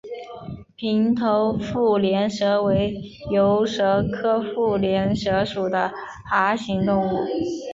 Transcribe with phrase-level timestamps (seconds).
[0.75, 5.93] 平头腹链蛇为游蛇科腹链蛇属的
[6.27, 7.19] 爬行动物。